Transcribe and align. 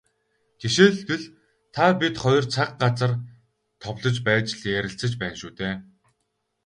Жишээлбэл, 0.61 1.25
та 1.73 1.85
бид 1.99 2.15
хоёр 2.23 2.45
цаг, 2.53 2.69
газар 2.81 3.11
товлож 3.81 4.17
байж 4.27 4.47
л 4.59 4.63
ярилцаж 4.79 5.13
байна 5.21 5.37
шүү 5.41 5.51
дээ. 5.59 5.75